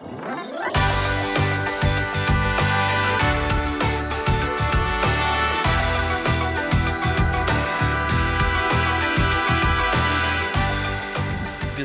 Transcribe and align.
Wir 0.00 0.08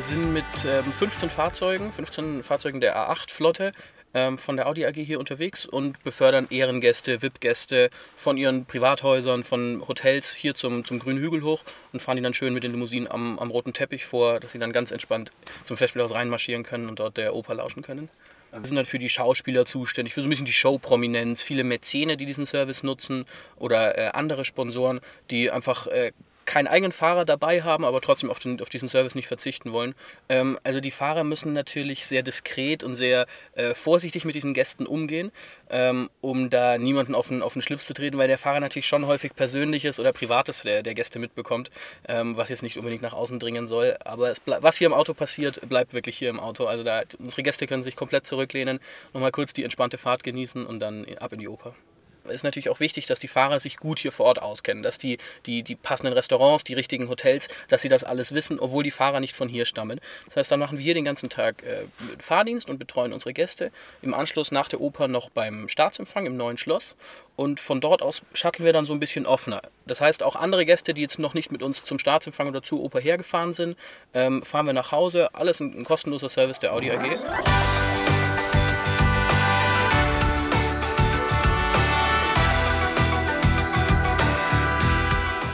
sind 0.00 0.32
mit 0.32 0.44
ähm, 0.66 0.90
15 0.92 1.28
Fahrzeugen, 1.28 1.92
15 1.92 2.42
Fahrzeugen 2.42 2.80
der 2.80 2.96
A8-Flotte 2.96 3.72
ähm, 4.16 4.38
von 4.38 4.56
der 4.56 4.66
Audi 4.66 4.86
AG 4.86 4.94
hier 4.94 5.20
unterwegs 5.20 5.66
und 5.66 6.02
befördern 6.02 6.46
Ehrengäste, 6.48 7.20
VIP-Gäste 7.20 7.90
von 8.16 8.38
ihren 8.38 8.64
Privathäusern, 8.64 9.44
von 9.44 9.84
Hotels 9.86 10.34
hier 10.34 10.54
zum, 10.54 10.86
zum 10.86 10.98
Grünen 10.98 11.20
Hügel 11.20 11.42
hoch 11.42 11.62
und 11.92 12.00
fahren 12.00 12.16
die 12.16 12.22
dann 12.22 12.32
schön 12.32 12.54
mit 12.54 12.64
den 12.64 12.72
Limousinen 12.72 13.10
am, 13.10 13.38
am 13.38 13.50
roten 13.50 13.74
Teppich 13.74 14.06
vor, 14.06 14.40
dass 14.40 14.52
sie 14.52 14.58
dann 14.58 14.72
ganz 14.72 14.90
entspannt 14.90 15.30
zum 15.64 15.76
Festspielhaus 15.76 16.14
reinmarschieren 16.14 16.64
können 16.64 16.88
und 16.88 16.98
dort 16.98 17.18
der 17.18 17.34
Oper 17.34 17.54
lauschen 17.54 17.82
können. 17.82 18.08
Wir 18.52 18.64
sind 18.64 18.76
dann 18.76 18.86
für 18.86 18.98
die 18.98 19.10
Schauspieler 19.10 19.66
zuständig, 19.66 20.14
für 20.14 20.22
so 20.22 20.26
ein 20.26 20.30
bisschen 20.30 20.46
die 20.46 20.52
Showprominenz, 20.52 21.42
viele 21.42 21.62
Mäzene, 21.62 22.16
die 22.16 22.24
diesen 22.24 22.46
Service 22.46 22.82
nutzen 22.84 23.26
oder 23.56 23.98
äh, 23.98 24.08
andere 24.14 24.46
Sponsoren, 24.46 25.00
die 25.30 25.50
einfach 25.50 25.88
äh, 25.88 26.12
keinen 26.46 26.68
eigenen 26.68 26.92
Fahrer 26.92 27.24
dabei 27.24 27.62
haben, 27.62 27.84
aber 27.84 28.00
trotzdem 28.00 28.30
auf, 28.30 28.38
den, 28.38 28.60
auf 28.60 28.68
diesen 28.68 28.88
Service 28.88 29.14
nicht 29.14 29.26
verzichten 29.26 29.72
wollen. 29.72 29.94
Ähm, 30.28 30.58
also 30.64 30.80
die 30.80 30.90
Fahrer 30.90 31.24
müssen 31.24 31.52
natürlich 31.52 32.06
sehr 32.06 32.22
diskret 32.22 32.84
und 32.84 32.94
sehr 32.94 33.26
äh, 33.54 33.74
vorsichtig 33.74 34.24
mit 34.24 34.34
diesen 34.34 34.54
Gästen 34.54 34.86
umgehen, 34.86 35.32
ähm, 35.70 36.08
um 36.20 36.48
da 36.48 36.78
niemanden 36.78 37.14
auf 37.14 37.28
den, 37.28 37.42
auf 37.42 37.52
den 37.52 37.62
Schlips 37.62 37.86
zu 37.86 37.94
treten, 37.94 38.16
weil 38.18 38.28
der 38.28 38.38
Fahrer 38.38 38.60
natürlich 38.60 38.86
schon 38.86 39.06
häufig 39.06 39.34
Persönliches 39.34 40.00
oder 40.00 40.12
Privates 40.12 40.62
der, 40.62 40.82
der 40.82 40.94
Gäste 40.94 41.18
mitbekommt, 41.18 41.70
ähm, 42.08 42.36
was 42.36 42.48
jetzt 42.48 42.62
nicht 42.62 42.78
unbedingt 42.78 43.02
nach 43.02 43.12
außen 43.12 43.38
dringen 43.38 43.66
soll. 43.66 43.96
Aber 44.04 44.32
was 44.46 44.76
hier 44.76 44.86
im 44.86 44.94
Auto 44.94 45.14
passiert, 45.14 45.68
bleibt 45.68 45.92
wirklich 45.92 46.16
hier 46.16 46.30
im 46.30 46.40
Auto. 46.40 46.66
Also 46.66 46.84
da, 46.84 47.02
unsere 47.18 47.42
Gäste 47.42 47.66
können 47.66 47.82
sich 47.82 47.96
komplett 47.96 48.26
zurücklehnen, 48.26 48.78
nochmal 49.12 49.32
kurz 49.32 49.52
die 49.52 49.64
entspannte 49.64 49.98
Fahrt 49.98 50.22
genießen 50.22 50.64
und 50.64 50.80
dann 50.80 51.06
ab 51.18 51.32
in 51.32 51.40
die 51.40 51.48
Oper 51.48 51.74
ist 52.30 52.44
natürlich 52.44 52.68
auch 52.68 52.80
wichtig, 52.80 53.06
dass 53.06 53.18
die 53.18 53.28
Fahrer 53.28 53.60
sich 53.60 53.76
gut 53.76 53.98
hier 53.98 54.12
vor 54.12 54.26
Ort 54.26 54.42
auskennen, 54.42 54.82
dass 54.82 54.98
die, 54.98 55.18
die, 55.46 55.62
die 55.62 55.74
passenden 55.74 56.12
Restaurants, 56.12 56.64
die 56.64 56.74
richtigen 56.74 57.08
Hotels, 57.08 57.48
dass 57.68 57.82
sie 57.82 57.88
das 57.88 58.04
alles 58.04 58.34
wissen, 58.34 58.58
obwohl 58.58 58.84
die 58.84 58.90
Fahrer 58.90 59.20
nicht 59.20 59.34
von 59.34 59.48
hier 59.48 59.64
stammen. 59.64 60.00
Das 60.26 60.36
heißt, 60.36 60.50
dann 60.50 60.60
machen 60.60 60.78
wir 60.78 60.94
den 60.94 61.04
ganzen 61.04 61.28
Tag 61.28 61.62
äh, 61.62 61.84
Fahrdienst 62.18 62.68
und 62.68 62.78
betreuen 62.78 63.12
unsere 63.12 63.32
Gäste. 63.32 63.70
Im 64.02 64.14
Anschluss 64.14 64.50
nach 64.50 64.68
der 64.68 64.80
Oper 64.80 65.08
noch 65.08 65.30
beim 65.30 65.68
Staatsempfang 65.68 66.26
im 66.26 66.36
neuen 66.36 66.56
Schloss. 66.56 66.96
Und 67.36 67.60
von 67.60 67.80
dort 67.80 68.00
aus 68.02 68.22
shutteln 68.32 68.64
wir 68.64 68.72
dann 68.72 68.86
so 68.86 68.94
ein 68.94 69.00
bisschen 69.00 69.26
offener. 69.26 69.60
Das 69.86 70.00
heißt, 70.00 70.22
auch 70.22 70.36
andere 70.36 70.64
Gäste, 70.64 70.94
die 70.94 71.02
jetzt 71.02 71.18
noch 71.18 71.34
nicht 71.34 71.52
mit 71.52 71.62
uns 71.62 71.84
zum 71.84 71.98
Staatsempfang 71.98 72.48
oder 72.48 72.62
zur 72.62 72.80
Oper 72.80 72.98
hergefahren 72.98 73.52
sind, 73.52 73.76
ähm, 74.14 74.42
fahren 74.42 74.66
wir 74.66 74.72
nach 74.72 74.90
Hause. 74.90 75.34
Alles 75.34 75.60
ein, 75.60 75.76
ein 75.76 75.84
kostenloser 75.84 76.30
Service 76.30 76.58
der 76.58 76.72
Audi 76.72 76.90
AG. 76.90 78.05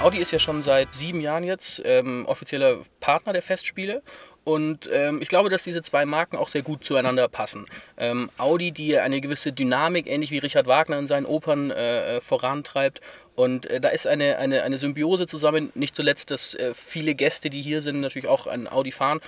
Audi 0.02 0.18
ist 0.18 0.32
ja 0.32 0.40
schon 0.40 0.62
seit 0.62 0.92
sieben 0.96 1.20
Jahren 1.20 1.44
jetzt 1.44 1.80
ähm, 1.84 2.26
offizieller 2.26 2.78
Partner 2.98 3.32
der 3.32 3.40
Festspiele 3.40 4.02
und 4.42 4.90
ähm, 4.92 5.22
ich 5.22 5.28
glaube, 5.28 5.48
dass 5.48 5.62
diese 5.62 5.80
zwei 5.82 6.04
Marken 6.06 6.36
auch 6.36 6.48
sehr 6.48 6.62
gut 6.62 6.84
zueinander 6.84 7.28
passen. 7.28 7.66
Ähm, 7.96 8.28
Audi, 8.36 8.72
die 8.72 8.98
eine 8.98 9.20
gewisse 9.20 9.52
Dynamik, 9.52 10.08
ähnlich 10.08 10.32
wie 10.32 10.38
Richard 10.38 10.66
Wagner 10.66 10.98
in 10.98 11.06
seinen 11.06 11.26
Opern 11.26 11.70
äh, 11.70 12.20
vorantreibt. 12.20 13.00
Und 13.36 13.66
äh, 13.66 13.80
da 13.80 13.90
ist 13.90 14.08
eine, 14.08 14.38
eine, 14.38 14.64
eine 14.64 14.76
Symbiose 14.76 15.28
zusammen, 15.28 15.70
nicht 15.76 15.94
zuletzt, 15.94 16.32
dass 16.32 16.56
äh, 16.56 16.72
viele 16.74 17.14
Gäste, 17.14 17.48
die 17.48 17.62
hier 17.62 17.80
sind, 17.80 18.00
natürlich 18.00 18.28
auch 18.28 18.48
an 18.48 18.66
Audi 18.66 18.90
fahren 18.90 19.20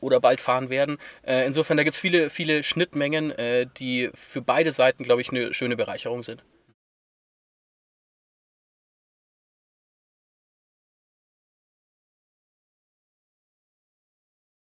oder 0.00 0.20
bald 0.20 0.40
fahren 0.40 0.70
werden. 0.70 0.98
Äh, 1.26 1.44
insofern, 1.44 1.76
da 1.76 1.82
gibt 1.82 1.94
es 1.94 2.00
viele, 2.00 2.30
viele 2.30 2.62
Schnittmengen, 2.62 3.32
äh, 3.32 3.66
die 3.78 4.10
für 4.14 4.42
beide 4.42 4.70
Seiten, 4.70 5.02
glaube 5.02 5.22
ich, 5.22 5.30
eine 5.30 5.52
schöne 5.52 5.76
Bereicherung 5.76 6.22
sind. 6.22 6.44